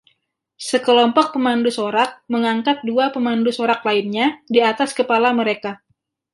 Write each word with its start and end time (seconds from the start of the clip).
Sekelompok 0.69 1.27
pemandu 1.35 1.69
sorak 1.77 2.09
mengangkat 2.33 2.77
dua 2.87 3.05
pemandu 3.15 3.49
sorak 3.57 3.79
lainnya 3.87 4.27
di 4.53 4.57
atas 4.71 4.89
kepala 4.99 5.29
mereka 5.39 5.71